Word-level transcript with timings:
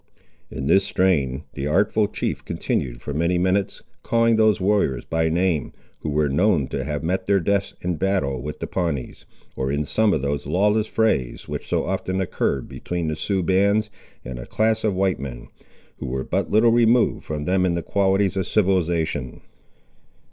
In 0.49 0.65
this 0.65 0.83
strain 0.83 1.43
the 1.53 1.67
artful 1.67 2.07
chief 2.07 2.43
continued 2.43 3.03
for 3.03 3.13
many 3.13 3.37
minutes, 3.37 3.83
calling 4.01 4.35
those 4.35 4.59
warriors 4.59 5.05
by 5.05 5.29
name, 5.29 5.73
who 5.99 6.09
were 6.09 6.27
known 6.27 6.65
to 6.69 6.83
have 6.83 7.03
met 7.03 7.27
their 7.27 7.39
deaths 7.39 7.75
in 7.81 7.97
battle 7.97 8.41
with 8.41 8.59
the 8.61 8.65
Pawnees, 8.65 9.27
or 9.55 9.71
in 9.71 9.85
some 9.85 10.11
of 10.11 10.23
those 10.23 10.47
lawless 10.47 10.87
frays 10.87 11.47
which 11.47 11.67
so 11.67 11.85
often 11.85 12.19
occurred 12.19 12.67
between 12.67 13.09
the 13.09 13.15
Sioux 13.15 13.43
bands 13.43 13.91
and 14.25 14.39
a 14.39 14.47
class 14.47 14.83
of 14.83 14.95
white 14.95 15.19
men, 15.19 15.49
who 15.97 16.07
were 16.07 16.23
but 16.23 16.49
little 16.49 16.71
removed 16.71 17.23
from 17.23 17.45
them 17.45 17.63
in 17.63 17.75
the 17.75 17.83
qualities 17.83 18.35
of 18.35 18.47
civilisation. 18.47 19.41